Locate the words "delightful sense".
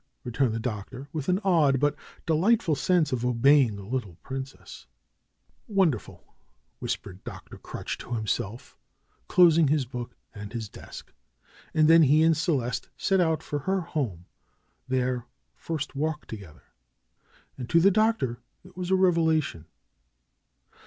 2.25-3.11